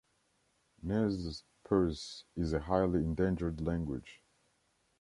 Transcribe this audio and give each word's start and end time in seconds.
Nez 0.81 1.43
Perce 1.63 2.23
is 2.35 2.53
a 2.53 2.59
highly 2.61 3.03
endangered 3.03 3.61
language. 3.61 4.23